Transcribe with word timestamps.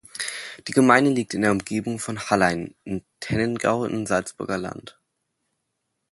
Die 0.67 0.71
Gemeinde 0.71 1.11
liegt 1.11 1.35
in 1.35 1.43
der 1.43 1.51
Umgebung 1.51 1.99
von 1.99 2.19
Hallein 2.19 2.73
im 2.85 3.03
Tennengau 3.19 3.85
im 3.85 4.07
Salzburger 4.07 4.57
Land. 4.57 4.99